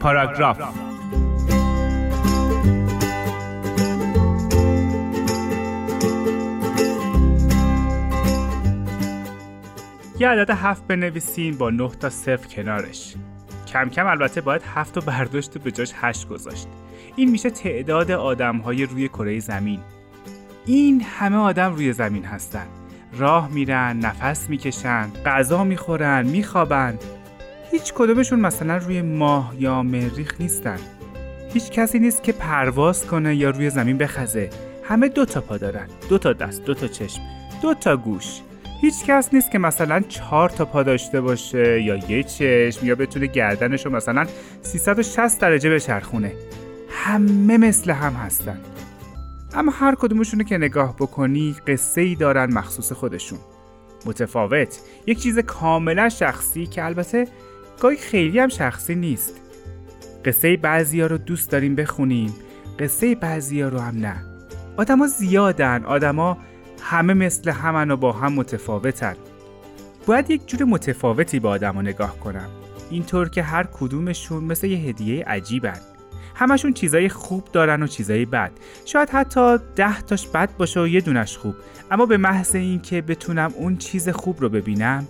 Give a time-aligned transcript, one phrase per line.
[0.00, 0.58] پاراگراف.
[10.18, 13.14] یه عدد هفت بنویسیم با 9 تا صفر کنارش.
[13.72, 16.68] کم کم البته باید هفت و برداشت به جاش هشت گذاشت.
[17.16, 19.80] این میشه تعداد آدم های روی کره زمین.
[20.66, 22.66] این همه آدم روی زمین هستن.
[23.18, 26.98] راه میرن نفس می‌کشن غذا می‌خورن میخوابن.
[27.70, 30.78] هیچ کدومشون مثلا روی ماه یا مریخ نیستن.
[31.52, 34.50] هیچ کسی نیست که پرواز کنه یا روی زمین بخزه.
[34.84, 35.86] همه دو تا پا دارن.
[36.08, 37.22] دو تا دست دو تا چشم
[37.62, 38.40] دو تا گوش.
[38.80, 43.26] هیچ کس نیست که مثلا چهار تا پا داشته باشه یا یه چشم یا بتونه
[43.26, 44.26] گردنش رو مثلا
[44.62, 46.32] 360 درجه بچرخونه.
[46.90, 48.60] همه مثل هم هستن.
[49.54, 53.38] اما هر کدومشون که نگاه بکنی قصه ای دارن مخصوص خودشون.
[54.06, 54.80] متفاوت.
[55.06, 57.28] یک چیز کاملا شخصی که البته
[57.80, 59.40] گاهی خیلی هم شخصی نیست.
[60.24, 62.34] قصه بعضی ها رو دوست داریم بخونیم
[62.78, 64.16] قصه بعضی ها رو هم نه.
[64.76, 66.38] آدما زیادن آدما
[66.82, 69.14] همه مثل همن و با هم متفاوتن.
[70.06, 72.48] باید یک جور متفاوتی به آدما نگاه کنم.
[72.90, 75.80] اینطور که هر کدومشون مثل یه هدیه عجیبن.
[76.34, 78.50] همشون چیزای خوب دارن و چیزای بد.
[78.84, 81.54] شاید حتی ده تاش بد باشه و یه دونش خوب.
[81.90, 85.06] اما به محض اینکه بتونم اون چیز خوب رو ببینم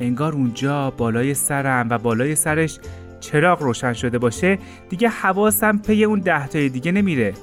[0.00, 2.78] انگار اونجا بالای سرم و بالای سرش
[3.20, 7.34] چراغ روشن شده باشه دیگه حواسم پی اون ده تای دیگه نمیره.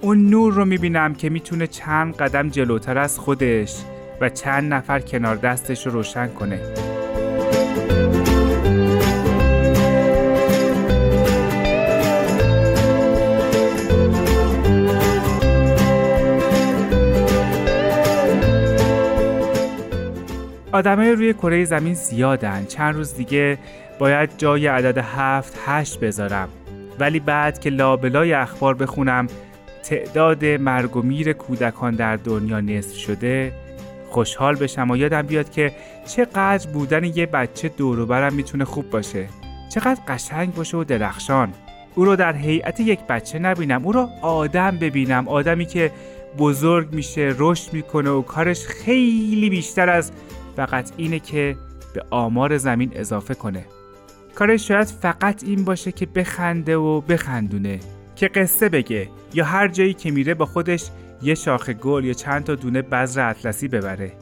[0.00, 3.76] اون نور رو می‌بینم که می‌تونه چند قدم جلوتر از خودش
[4.20, 6.60] و چند نفر کنار دستش رو روشن کنه.
[20.78, 22.64] آدمای روی کره زمین زیادن.
[22.64, 23.58] چند روز دیگه
[23.98, 26.48] باید جای عدد هفت هشت بذارم.
[26.98, 29.26] ولی بعد که لابلای اخبار بخونم
[29.82, 33.52] تعداد مرگ و میر کودکان در دنیا نصف شده
[34.10, 35.72] خوشحال بشم و یادم بیاد که
[36.06, 39.28] چقدر بودن یه بچه دوروبرم می‌تونه خوب باشه.
[39.74, 41.52] چقدر قشنگ باشه و درخشان.
[41.94, 45.28] او رو در هیئت یک بچه نبینم او رو آدم ببینم.
[45.28, 45.90] آدمی که
[46.38, 50.12] بزرگ میشه رشد می‌کنه و کارش خیلی بیشتر از
[50.58, 51.56] فقط اینه که
[51.94, 53.64] به آمار زمین اضافه کنه.
[54.34, 57.80] کارش شاید فقط این باشه که بخنده و بخندونه
[58.16, 60.90] که قصه بگه یا هر جایی که میره با خودش
[61.22, 64.12] یه شاخه گل یا چند تا دونه بذر اطلسی ببره.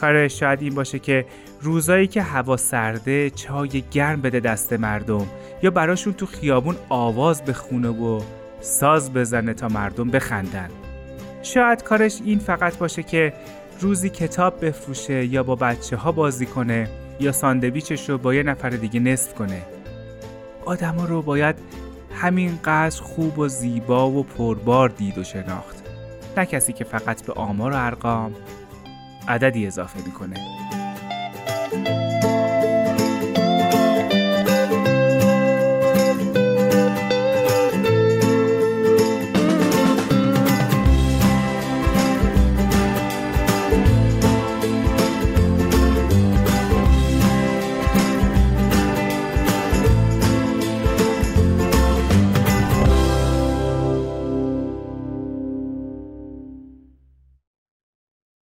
[0.00, 1.26] کارش شاید این باشه که
[1.60, 5.26] روزایی که هوا سرده چای گرم بده دست مردم
[5.62, 8.20] یا براشون تو خیابون آواز بخونه و
[8.60, 10.68] ساز بزنه تا مردم بخندن.
[11.42, 13.32] شاید کارش این فقط باشه که
[13.80, 16.88] روزی کتاب بفروشه یا با بچه ها بازی کنه
[17.20, 19.62] یا ساندویچش رو با یه نفر دیگه نصف کنه.
[20.64, 21.56] آدما رو باید
[22.14, 25.84] همینقدر خوب و زیبا و پربار دید و شناخت.
[26.36, 28.34] نه کسی که فقط به آمار و ارقام
[29.28, 30.65] عددی اضافه می‌کنه.